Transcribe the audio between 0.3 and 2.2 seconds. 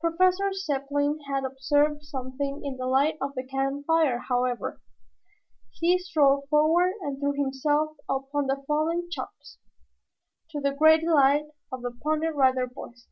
Zepplin had observed